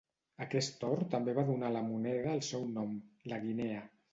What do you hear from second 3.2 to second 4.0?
la guinea.